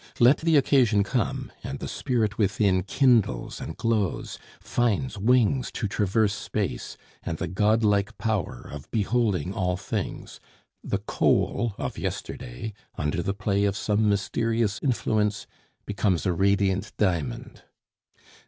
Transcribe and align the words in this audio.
Let 0.19 0.37
the 0.37 0.57
occasion 0.57 1.03
come, 1.03 1.51
and 1.63 1.77
the 1.77 1.87
spirit 1.87 2.39
within 2.39 2.81
kindles 2.81 3.61
and 3.61 3.77
glows, 3.77 4.39
finds 4.59 5.19
wings 5.19 5.71
to 5.73 5.87
traverse 5.87 6.33
space, 6.33 6.97
and 7.21 7.37
the 7.37 7.47
god 7.47 7.83
like 7.83 8.17
power 8.17 8.61
of 8.73 8.89
beholding 8.89 9.53
all 9.53 9.77
things. 9.77 10.39
The 10.83 10.97
coal 10.97 11.75
of 11.77 11.99
yesterday 11.99 12.73
under 12.95 13.21
the 13.21 13.35
play 13.35 13.63
of 13.65 13.77
some 13.77 14.09
mysterious 14.09 14.79
influence 14.81 15.45
becomes 15.85 16.25
a 16.25 16.33
radiant 16.33 16.93
diamond. 16.97 17.61